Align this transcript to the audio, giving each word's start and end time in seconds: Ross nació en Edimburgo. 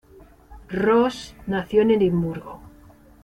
Ross 0.71 1.35
nació 1.45 1.83
en 1.83 1.91
Edimburgo. 1.91 2.59